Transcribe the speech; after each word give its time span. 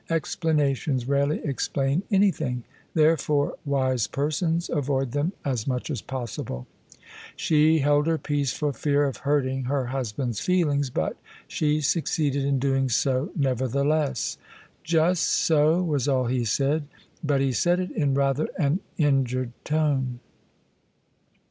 Explanations 0.09 1.07
rarely 1.07 1.39
explain 1.45 2.01
anything: 2.09 2.63
therefore 2.95 3.55
wise 3.65 4.07
persons 4.07 4.67
avoid 4.67 5.11
them 5.11 5.31
as 5.45 5.67
much 5.67 5.91
as 5.91 6.01
possible. 6.01 6.65
She 7.35 7.77
held 7.81 8.07
her 8.07 8.17
peace 8.17 8.51
for 8.51 8.73
fear 8.73 9.03
of 9.05 9.17
hurting 9.17 9.65
her 9.65 9.85
husband's 9.85 10.39
feelings: 10.39 10.89
but 10.89 11.17
she 11.47 11.81
succeeded 11.81 12.43
in 12.43 12.57
doing 12.57 12.89
so 12.89 13.29
never 13.35 13.67
theless.'' 13.69 14.37
Just 14.83 15.21
so," 15.27 15.83
was 15.83 16.07
all 16.07 16.25
he 16.25 16.45
said: 16.45 16.87
but 17.23 17.39
he 17.39 17.51
said 17.51 17.79
it 17.79 17.91
in 17.91 18.15
rather 18.15 18.49
an 18.57 18.79
injured 18.97 19.51
tone. 19.63 20.19